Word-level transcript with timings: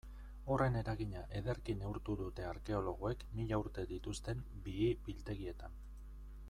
Horren 0.53 0.77
eragina 0.79 1.25
ederki 1.39 1.75
neurtu 1.83 2.15
dute 2.23 2.47
arkeologoek 2.53 3.27
mila 3.41 3.63
urte 3.65 3.87
dituzten 3.95 4.45
bihi-biltegietan. 4.69 5.81